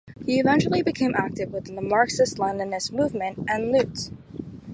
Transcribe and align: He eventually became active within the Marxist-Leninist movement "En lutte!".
He 0.25 0.39
eventually 0.39 0.81
became 0.81 1.13
active 1.15 1.53
within 1.53 1.75
the 1.75 1.83
Marxist-Leninist 1.83 2.91
movement 2.91 3.37
"En 3.47 3.71
lutte!". 3.71 4.09